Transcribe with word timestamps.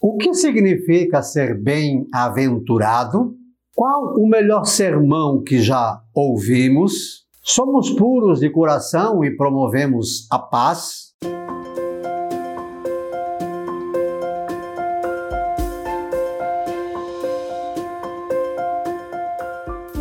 O 0.00 0.16
que 0.16 0.32
significa 0.32 1.22
ser 1.22 1.60
bem-aventurado? 1.60 3.34
Qual 3.74 4.14
o 4.16 4.28
melhor 4.28 4.64
sermão 4.64 5.42
que 5.42 5.58
já 5.58 6.00
ouvimos? 6.14 7.26
Somos 7.42 7.90
puros 7.90 8.38
de 8.38 8.48
coração 8.48 9.24
e 9.24 9.36
promovemos 9.36 10.28
a 10.30 10.38
paz? 10.38 11.08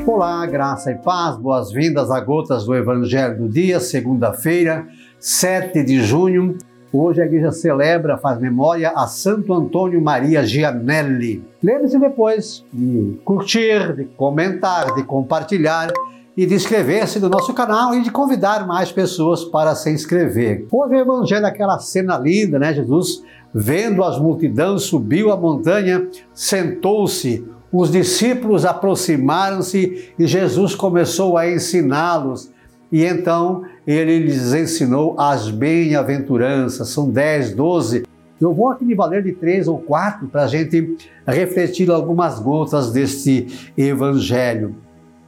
Olá, 0.05 0.45
graça 0.45 0.91
e 0.91 0.95
paz, 1.00 1.38
boas-vindas 1.38 2.11
a 2.11 2.20
Gotas 2.20 2.66
do 2.66 2.75
Evangelho 2.75 3.39
do 3.39 3.50
Dia, 3.50 3.79
segunda-feira, 3.79 4.88
7 5.20 5.84
de 5.84 6.02
junho. 6.04 6.55
Hoje 6.91 7.21
a 7.21 7.25
igreja 7.25 7.51
celebra, 7.51 8.17
faz 8.17 8.39
memória 8.39 8.93
a 8.95 9.07
Santo 9.07 9.54
Antônio 9.54 10.01
Maria 10.01 10.45
Gianelli. 10.45 11.43
Lembre-se 11.61 12.00
depois 12.00 12.63
de 12.71 13.19
curtir, 13.25 13.93
de 13.93 14.05
comentar, 14.05 14.96
de 14.96 15.04
compartilhar 15.04 15.91
e 16.36 16.46
de 16.46 16.55
inscrever-se 16.55 17.19
no 17.19 17.27
nosso 17.27 17.54
canal 17.54 17.93
e 17.93 18.01
de 18.01 18.10
convidar 18.10 18.65
mais 18.65 18.89
pessoas 18.89 19.43
para 19.43 19.75
se 19.75 19.91
inscrever. 19.91 20.65
Hoje 20.71 20.96
o 20.96 21.00
Evangelho 21.00 21.46
é 21.46 21.50
aquela 21.50 21.77
cena 21.79 22.18
linda, 22.18 22.57
né? 22.57 22.73
Jesus, 22.73 23.21
vendo 23.54 24.01
as 24.01 24.18
multidões, 24.18 24.83
subiu 24.83 25.29
a 25.29 25.35
montanha, 25.35 26.07
sentou-se, 26.33 27.46
os 27.69 27.91
discípulos 27.91 28.65
aproximaram-se 28.65 30.13
e 30.18 30.25
Jesus 30.25 30.74
começou 30.74 31.38
a 31.38 31.51
ensiná-los 31.51 32.49
e 32.91 33.03
então 33.03 33.64
ele 33.86 34.19
lhes 34.19 34.53
ensinou 34.53 35.19
as 35.19 35.50
bem-aventuranças, 35.50 36.89
são 36.89 37.09
10, 37.09 37.53
12. 37.53 38.03
Eu 38.39 38.53
vou 38.53 38.69
aqui 38.69 38.86
me 38.86 38.95
valer 38.95 39.23
de 39.23 39.31
três 39.31 39.67
ou 39.67 39.80
quatro 39.80 40.27
para 40.27 40.44
a 40.44 40.47
gente 40.47 40.95
refletir 41.25 41.89
algumas 41.89 42.39
gotas 42.39 42.91
deste 42.91 43.72
evangelho. 43.77 44.75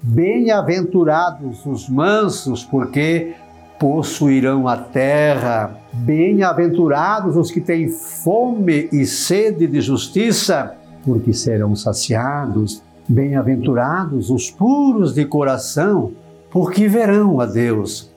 Bem-aventurados 0.02 1.65
os 1.65 1.89
mansos, 1.89 2.63
porque 2.63 3.33
possuirão 3.80 4.67
a 4.67 4.77
terra. 4.77 5.75
Bem-aventurados 5.91 7.35
os 7.35 7.49
que 7.49 7.59
têm 7.59 7.89
fome 7.89 8.87
e 8.91 9.05
sede 9.05 9.65
de 9.65 9.81
justiça, 9.81 10.75
porque 11.03 11.33
serão 11.33 11.75
saciados. 11.75 12.83
Bem-aventurados 13.07 14.30
os 14.30 14.52
puros 14.52 15.15
de 15.15 15.25
coração, 15.25 16.11
porque 16.52 16.88
verão 16.88 17.39
a 17.39 17.45
Deus. 17.45 18.11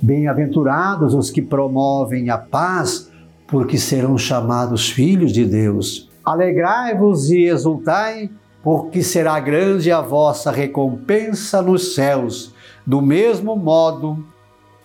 Bem-aventurados 0.00 1.14
os 1.14 1.30
que 1.30 1.42
promovem 1.42 2.30
a 2.30 2.38
paz, 2.38 3.10
porque 3.46 3.76
serão 3.78 4.16
chamados 4.16 4.88
filhos 4.90 5.32
de 5.32 5.44
Deus. 5.44 6.08
Alegrai-vos 6.24 7.30
e 7.30 7.42
exultai, 7.44 8.30
porque 8.62 9.02
será 9.02 9.38
grande 9.40 9.92
a 9.92 10.00
vossa 10.00 10.50
recompensa 10.50 11.60
nos 11.60 11.94
céus. 11.94 12.54
Do 12.86 13.02
mesmo 13.02 13.56
modo, 13.56 14.24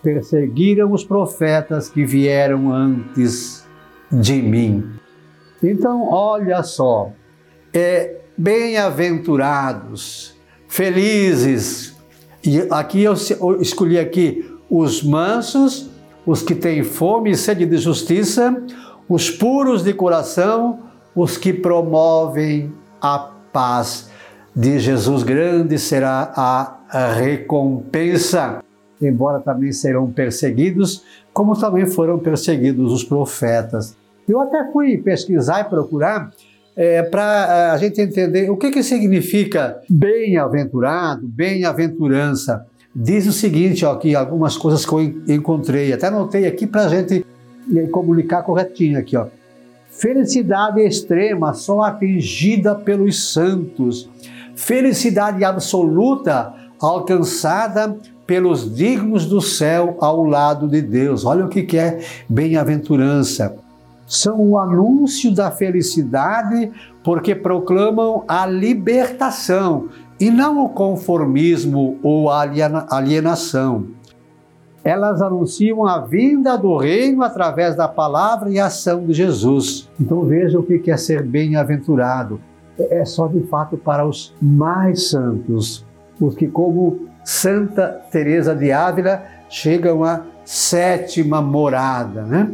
perseguiram 0.02 0.92
os 0.92 1.04
profetas 1.04 1.88
que 1.88 2.04
vieram 2.04 2.70
antes 2.72 3.64
de 4.10 4.42
mim. 4.42 4.84
Então, 5.62 6.10
olha 6.10 6.62
só, 6.62 7.10
é 7.72 8.16
bem-aventurados, 8.36 10.36
felizes, 10.68 11.95
e 12.46 12.66
aqui 12.70 13.02
eu 13.02 13.14
escolhi 13.60 13.98
aqui 13.98 14.48
os 14.70 15.02
mansos, 15.02 15.90
os 16.24 16.42
que 16.42 16.54
têm 16.54 16.82
fome 16.82 17.30
e 17.30 17.36
sede 17.36 17.66
de 17.66 17.76
justiça, 17.76 18.62
os 19.08 19.30
puros 19.30 19.82
de 19.82 19.92
coração, 19.92 20.80
os 21.14 21.36
que 21.36 21.52
promovem 21.52 22.72
a 23.00 23.18
paz. 23.52 24.10
De 24.54 24.78
Jesus 24.78 25.22
grande 25.22 25.78
será 25.78 26.32
a 26.34 27.12
recompensa, 27.14 28.62
embora 29.00 29.40
também 29.40 29.70
serão 29.72 30.10
perseguidos, 30.10 31.02
como 31.32 31.54
também 31.54 31.86
foram 31.86 32.18
perseguidos 32.18 32.92
os 32.92 33.04
profetas. 33.04 33.96
Eu 34.28 34.40
até 34.40 34.72
fui 34.72 34.96
pesquisar 34.98 35.60
e 35.60 35.64
procurar 35.64 36.30
é, 36.76 37.02
para 37.02 37.22
é, 37.22 37.70
a 37.70 37.76
gente 37.78 38.00
entender 38.00 38.50
o 38.50 38.56
que, 38.56 38.70
que 38.70 38.82
significa 38.82 39.80
bem-aventurado, 39.88 41.26
bem-aventurança. 41.26 42.66
Diz 42.94 43.26
o 43.26 43.32
seguinte, 43.32 43.84
ó, 43.84 43.92
aqui 43.92 44.14
algumas 44.14 44.56
coisas 44.56 44.84
que 44.84 44.92
eu 44.92 45.00
encontrei, 45.28 45.92
até 45.92 46.08
anotei 46.08 46.46
aqui 46.46 46.66
para 46.66 46.82
a 46.82 46.88
gente 46.88 47.24
comunicar 47.90 48.42
corretinho 48.42 48.98
aqui, 48.98 49.16
ó. 49.16 49.26
Felicidade 49.90 50.80
extrema 50.82 51.54
só 51.54 51.80
atingida 51.80 52.74
pelos 52.74 53.32
santos. 53.32 54.08
Felicidade 54.54 55.42
absoluta 55.42 56.52
alcançada 56.78 57.96
pelos 58.26 58.74
dignos 58.74 59.24
do 59.24 59.40
céu 59.40 59.96
ao 60.00 60.24
lado 60.24 60.68
de 60.68 60.82
Deus. 60.82 61.24
Olha 61.24 61.46
o 61.46 61.48
que 61.48 61.78
é 61.78 62.00
bem-aventurança 62.28 63.56
são 64.06 64.40
o 64.40 64.58
anúncio 64.58 65.34
da 65.34 65.50
felicidade 65.50 66.70
porque 67.02 67.34
proclamam 67.34 68.24
a 68.28 68.46
libertação 68.46 69.88
e 70.18 70.30
não 70.30 70.64
o 70.64 70.68
conformismo 70.68 71.98
ou 72.02 72.30
a 72.30 72.46
alienação. 72.90 73.88
Elas 74.82 75.20
anunciam 75.20 75.84
a 75.84 75.98
vinda 75.98 76.56
do 76.56 76.76
reino 76.76 77.22
através 77.22 77.74
da 77.74 77.88
palavra 77.88 78.48
e 78.48 78.58
ação 78.58 79.04
de 79.04 79.12
Jesus. 79.12 79.90
Então 80.00 80.22
veja 80.22 80.58
o 80.58 80.62
que 80.62 80.90
é 80.90 80.96
ser 80.96 81.24
bem-aventurado. 81.24 82.40
É 82.78 83.04
só 83.04 83.26
de 83.26 83.40
fato 83.48 83.76
para 83.76 84.06
os 84.06 84.32
mais 84.40 85.10
santos, 85.10 85.84
os 86.20 86.36
que, 86.36 86.46
como 86.46 87.08
Santa 87.24 88.00
Teresa 88.12 88.54
de 88.54 88.70
Ávila, 88.70 89.24
chegam 89.48 90.04
à 90.04 90.22
sétima 90.44 91.42
morada, 91.42 92.22
né? 92.22 92.48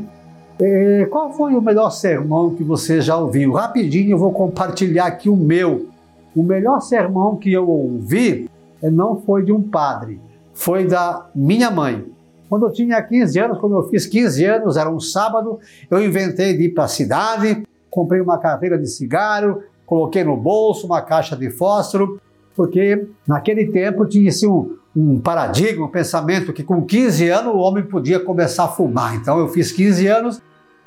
É, 0.65 1.07
qual 1.07 1.33
foi 1.33 1.55
o 1.55 1.61
melhor 1.61 1.91
sermão 1.91 2.55
que 2.55 2.63
você 2.63 3.01
já 3.01 3.17
ouviu? 3.17 3.53
Rapidinho 3.53 4.13
eu 4.13 4.19
vou 4.19 4.31
compartilhar 4.31 5.07
aqui 5.07 5.29
o 5.29 5.35
meu. 5.35 5.89
O 6.37 6.43
melhor 6.45 6.81
sermão 6.81 7.35
que 7.35 7.53
eu 7.53 7.69
ouvi 7.69 8.49
é, 8.81 8.89
não 8.89 9.21
foi 9.21 9.45
de 9.45 9.51
um 9.51 9.61
padre, 9.61 10.21
foi 10.55 10.87
da 10.87 11.27
minha 11.35 11.69
mãe. 11.69 12.05
Quando 12.49 12.67
eu 12.67 12.71
tinha 12.71 13.03
15 13.03 13.41
anos, 13.41 13.59
quando 13.59 13.77
eu 13.77 13.89
fiz 13.89 14.07
15 14.07 14.45
anos, 14.45 14.77
era 14.77 14.89
um 14.89 15.01
sábado, 15.01 15.59
eu 15.91 16.01
inventei 16.01 16.57
de 16.57 16.67
ir 16.67 16.69
para 16.69 16.85
a 16.85 16.89
cidade, 16.89 17.67
comprei 17.91 18.21
uma 18.21 18.39
carteira 18.39 18.79
de 18.79 18.87
cigarro, 18.87 19.65
coloquei 19.85 20.23
no 20.23 20.37
bolso 20.37 20.87
uma 20.87 21.03
caixa 21.03 21.35
de 21.35 21.51
fósforo, 21.51 22.21
porque 22.55 23.09
naquele 23.27 23.67
tempo 23.67 24.07
tinha-se 24.07 24.47
um, 24.47 24.77
um 24.95 25.19
paradigma, 25.19 25.87
um 25.87 25.91
pensamento 25.91 26.53
que 26.53 26.63
com 26.63 26.85
15 26.85 27.29
anos 27.31 27.53
o 27.53 27.59
homem 27.59 27.83
podia 27.83 28.21
começar 28.21 28.65
a 28.67 28.69
fumar. 28.69 29.17
Então 29.17 29.41
eu 29.41 29.49
fiz 29.49 29.73
15 29.73 30.07
anos 30.07 30.41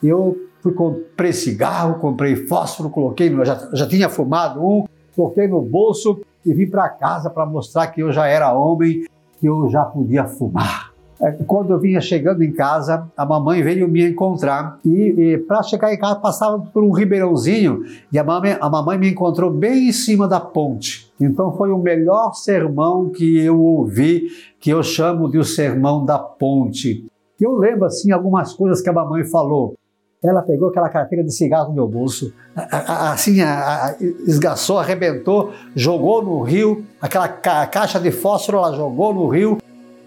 eu 0.04 0.38
fui, 0.62 0.74
comprei 0.74 1.34
cigarro, 1.34 2.00
comprei 2.00 2.36
fósforo, 2.36 2.90
coloquei, 2.90 3.34
já, 3.46 3.70
já 3.74 3.88
tinha 3.88 4.10
fumado 4.10 4.66
um, 4.66 4.86
coloquei 5.16 5.48
no 5.48 5.62
bolso 5.62 6.22
e 6.46 6.54
vim 6.54 6.68
para 6.68 6.90
casa 6.90 7.30
para 7.30 7.46
mostrar 7.46 7.88
que 7.88 8.02
eu 8.02 8.12
já 8.12 8.28
era 8.28 8.54
homem, 8.54 9.06
que 9.40 9.48
eu 9.48 9.70
já 9.70 9.84
podia 9.84 10.26
fumar. 10.26 10.96
É, 11.22 11.32
quando 11.32 11.72
eu 11.72 11.80
vinha 11.80 12.02
chegando 12.02 12.44
em 12.44 12.52
casa, 12.52 13.10
a 13.16 13.26
mamãe 13.26 13.64
veio 13.64 13.88
me 13.88 14.06
encontrar 14.06 14.80
e, 14.84 15.16
e 15.18 15.38
para 15.38 15.64
chegar 15.64 15.94
em 15.94 15.98
casa 15.98 16.20
passava 16.20 16.60
por 16.60 16.84
um 16.84 16.92
ribeirãozinho 16.92 17.84
e 18.12 18.20
a 18.20 18.24
mamãe, 18.24 18.58
a 18.60 18.70
mamãe 18.70 18.98
me 18.98 19.10
encontrou 19.10 19.50
bem 19.50 19.88
em 19.88 19.92
cima 19.94 20.28
da 20.28 20.42
ponte. 20.42 21.10
Então 21.20 21.56
foi 21.56 21.72
o 21.72 21.78
melhor 21.78 22.34
sermão 22.34 23.10
que 23.10 23.38
eu 23.40 23.62
ouvi, 23.62 24.28
que 24.60 24.70
eu 24.70 24.84
chamo 24.84 25.30
de 25.30 25.38
o 25.38 25.44
sermão 25.44 26.04
da 26.04 26.20
ponte. 26.20 27.06
Eu 27.40 27.56
lembro 27.56 27.86
assim 27.86 28.12
algumas 28.12 28.54
coisas 28.54 28.82
que 28.82 28.90
a 28.90 28.94
mamãe 28.94 29.24
falou. 29.24 29.76
Ela 30.24 30.42
pegou 30.42 30.70
aquela 30.70 30.90
carteira 30.90 31.24
de 31.24 31.32
cigarro 31.32 31.70
no 31.70 31.76
meu 31.76 31.88
bolso, 31.88 32.34
assim, 32.56 33.38
esgaçou, 34.26 34.80
arrebentou, 34.80 35.52
jogou 35.76 36.24
no 36.24 36.42
rio, 36.42 36.84
aquela 37.00 37.28
caixa 37.28 38.00
de 38.00 38.12
fósforo 38.12 38.58
ela 38.58 38.76
jogou 38.76 39.14
no 39.14 39.28
rio 39.28 39.58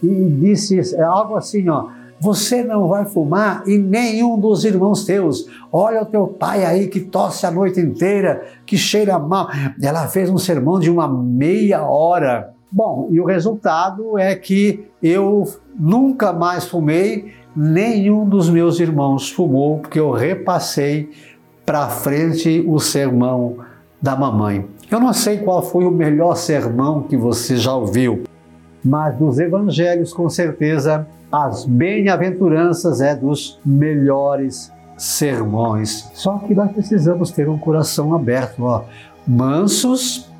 e 0.02 0.24
disse 0.40 0.96
é 0.96 1.02
algo 1.02 1.36
assim, 1.36 1.68
ó, 1.68 1.88
você 2.20 2.64
não 2.64 2.88
vai 2.88 3.04
fumar 3.04 3.62
e 3.66 3.78
nenhum 3.78 4.38
dos 4.38 4.64
irmãos 4.64 5.04
teus. 5.04 5.46
Olha 5.72 6.02
o 6.02 6.06
teu 6.06 6.26
pai 6.26 6.64
aí 6.64 6.88
que 6.88 7.00
tosse 7.00 7.46
a 7.46 7.50
noite 7.50 7.78
inteira, 7.80 8.44
que 8.66 8.76
cheira 8.76 9.18
mal. 9.18 9.48
Ela 9.80 10.08
fez 10.08 10.28
um 10.28 10.38
sermão 10.38 10.80
de 10.80 10.90
uma 10.90 11.06
meia 11.06 11.84
hora. 11.84 12.52
Bom, 12.70 13.08
e 13.10 13.20
o 13.20 13.24
resultado 13.24 14.18
é 14.18 14.34
que 14.34 14.84
eu 15.02 15.44
nunca 15.78 16.32
mais 16.32 16.64
fumei 16.64 17.32
nenhum 17.60 18.24
dos 18.24 18.48
meus 18.48 18.78
irmãos 18.78 19.32
fumou, 19.32 19.80
porque 19.80 19.98
eu 19.98 20.12
repassei 20.12 21.10
para 21.66 21.88
frente 21.88 22.64
o 22.64 22.78
sermão 22.78 23.56
da 24.00 24.14
mamãe. 24.14 24.64
Eu 24.88 25.00
não 25.00 25.12
sei 25.12 25.38
qual 25.38 25.60
foi 25.60 25.84
o 25.84 25.90
melhor 25.90 26.36
sermão 26.36 27.02
que 27.02 27.16
você 27.16 27.56
já 27.56 27.74
ouviu, 27.74 28.22
mas 28.84 29.16
dos 29.16 29.40
evangelhos, 29.40 30.12
com 30.12 30.28
certeza, 30.28 31.04
as 31.32 31.64
bem-aventuranças 31.64 33.00
é 33.00 33.16
dos 33.16 33.58
melhores 33.66 34.72
sermões. 34.96 36.08
Só 36.14 36.38
que 36.38 36.54
nós 36.54 36.70
precisamos 36.70 37.32
ter 37.32 37.48
um 37.48 37.58
coração 37.58 38.14
aberto, 38.14 38.62
ó, 38.62 38.84
mansos, 39.26 40.30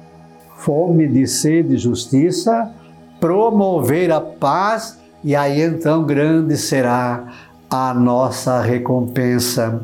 fome 0.56 1.08
de 1.08 1.26
sede 1.26 1.74
e 1.74 1.78
justiça, 1.78 2.70
promover 3.18 4.12
a 4.12 4.20
paz 4.20 5.00
e 5.22 5.34
aí 5.34 5.60
então 5.62 6.04
grande 6.04 6.56
será 6.56 7.32
a 7.70 7.92
nossa 7.92 8.60
recompensa 8.60 9.80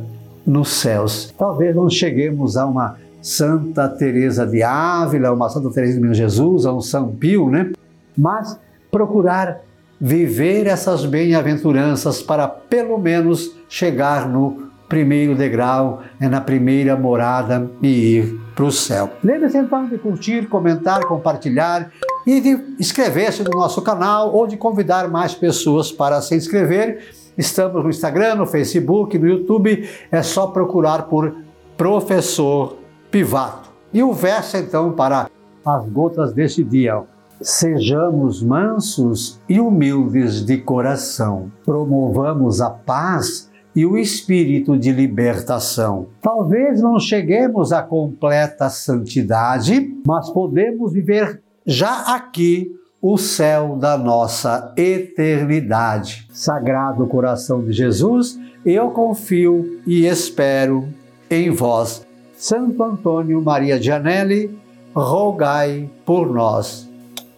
nos 0.47 0.69
céus. 0.71 1.35
Talvez 1.39 1.75
não 1.75 1.89
cheguemos 1.89 2.57
a 2.57 2.67
uma 2.67 2.97
Santa 3.21 3.89
Teresa 3.89 4.47
de 4.47 4.63
Ávila, 4.63 5.33
uma 5.33 5.49
Santa 5.49 5.71
Teresa 5.71 5.95
de 5.95 5.99
Menino 5.99 6.15
Jesus, 6.15 6.67
a 6.67 6.73
um 6.73 6.81
São 6.81 7.09
Pio, 7.09 7.49
né? 7.51 7.73
Mas 8.17 8.59
procurar 8.91 9.61
viver 10.01 10.67
essas 10.67 11.07
bem-aventuranças 11.07 12.23
para 12.23 12.47
pelo 12.47 12.99
menos 12.99 13.57
chegar 13.69 14.29
no 14.29 14.69
primeiro 14.89 15.35
degrau, 15.35 16.03
é 16.21 16.29
na 16.29 16.41
primeira 16.41 16.95
morada 16.97 17.71
e 17.83 18.19
ir 18.19 18.41
para 18.55 18.65
o 18.65 18.71
céu. 18.71 19.11
Lembre-se 19.25 19.57
então 19.57 19.87
de 19.87 19.99
curtir, 19.99 20.47
comentar, 20.47 21.01
compartilhar 21.07 21.91
e 22.27 22.41
de 22.41 22.51
inscrever-se 22.79 23.43
no 23.43 23.51
nosso 23.51 23.83
canal 23.83 24.35
ou 24.35 24.47
de 24.47 24.57
convidar 24.57 25.09
mais 25.09 25.35
pessoas 25.35 25.93
para 25.93 26.21
se 26.21 26.35
inscrever. 26.35 27.13
Estamos 27.37 27.83
no 27.83 27.91
Instagram, 27.91 28.37
no 28.37 28.47
Facebook, 28.47 29.19
no 29.19 29.27
YouTube. 29.27 29.89
É 30.11 30.23
só 30.23 30.47
procurar 30.47 31.05
por 31.05 31.35
Professor 31.77 32.77
Pivato. 33.11 33.71
E 33.93 34.03
o 34.03 34.13
verso 34.13 34.57
então 34.57 34.93
para 34.93 35.29
as 35.65 35.89
gotas 35.89 36.33
deste 36.33 36.63
dia. 36.63 37.03
Sejamos 37.41 38.43
mansos 38.43 39.41
e 39.49 39.61
humildes 39.61 40.45
de 40.45 40.59
coração. 40.59 41.51
Promovamos 41.65 42.61
a 42.61 42.71
paz 42.71 43.51
e 43.75 43.85
o 43.85 43.99
espírito 43.99 44.79
de 44.79 44.93
libertação. 44.93 46.07
Talvez 46.23 46.81
não 46.81 46.99
cheguemos 46.99 47.73
à 47.73 47.83
completa 47.83 48.71
santidade, 48.71 49.95
mas 50.07 50.31
podemos 50.31 50.93
viver 50.93 51.43
já 51.67 52.15
aqui 52.15 52.75
o 53.01 53.19
céu 53.19 53.77
da 53.77 53.99
nossa 53.99 54.73
eternidade. 54.77 56.27
Sagrado 56.33 57.07
coração 57.07 57.63
de 57.63 57.73
Jesus, 57.73 58.39
eu 58.65 58.91
confio 58.91 59.81
e 59.87 60.07
espero 60.07 60.89
em 61.31 61.51
vós. 61.51 62.07
Santo 62.37 62.83
Antônio 62.83 63.43
Maria 63.43 63.81
Gianelli, 63.81 64.59
rogai 64.95 65.89
por 66.05 66.33
nós. 66.33 66.89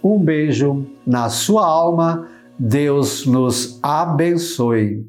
Um 0.02 0.18
beijo 0.18 0.86
na 1.06 1.28
sua 1.28 1.66
alma. 1.66 2.28
Deus 2.58 3.26
nos 3.26 3.78
abençoe. 3.82 5.04